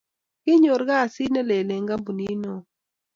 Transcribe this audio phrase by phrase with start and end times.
[0.43, 2.59] kinyor kasit ne lee eng kampunit neo